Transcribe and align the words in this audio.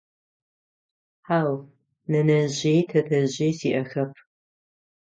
Хьау, 1.25 1.53
нэнэжъи 2.11 2.79
тэтэжъи 2.89 3.49
сиӏэхэп. 3.57 4.11